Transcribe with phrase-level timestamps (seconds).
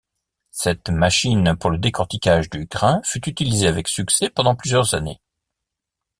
[0.49, 5.21] Cette machine pour le décorticage du grain fut utilisée avec succès pendant plusieurs années.